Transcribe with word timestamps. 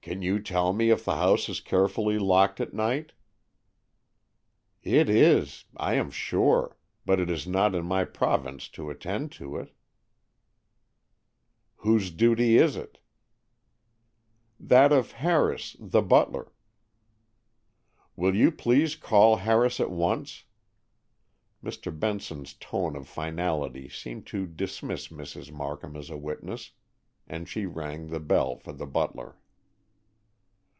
"Can 0.00 0.22
you 0.22 0.40
tell 0.40 0.72
me 0.72 0.88
if 0.88 1.04
the 1.04 1.16
house 1.16 1.50
is 1.50 1.60
carefully 1.60 2.18
locked 2.18 2.62
at 2.62 2.72
night?" 2.72 3.12
"It 4.82 5.10
is, 5.10 5.66
I 5.76 5.96
am 5.96 6.10
sure; 6.10 6.78
but 7.04 7.20
it 7.20 7.28
is 7.28 7.46
not 7.46 7.74
in 7.74 7.84
my 7.84 8.06
province 8.06 8.68
to 8.70 8.88
attend 8.88 9.32
to 9.32 9.58
it." 9.58 9.70
"Whose 11.76 12.10
duty 12.10 12.56
is 12.56 12.74
it?" 12.74 13.00
"That 14.58 14.92
of 14.94 15.12
Harris, 15.12 15.76
the 15.78 16.00
butler." 16.00 16.52
"Will 18.16 18.34
you 18.34 18.50
please 18.50 18.96
call 18.96 19.36
Harris 19.36 19.78
at 19.78 19.90
once?" 19.90 20.44
Mr. 21.62 21.92
Benson's 21.92 22.54
tone 22.54 22.96
of 22.96 23.06
finality 23.06 23.90
seemed 23.90 24.26
to 24.28 24.46
dismiss 24.46 25.08
Mrs. 25.08 25.52
Markham 25.52 25.94
as 25.98 26.08
a 26.08 26.16
witness, 26.16 26.70
and 27.26 27.46
she 27.46 27.66
rang 27.66 28.06
the 28.06 28.20
bell 28.20 28.56
for 28.56 28.72
the 28.72 28.86
butler. 28.86 29.36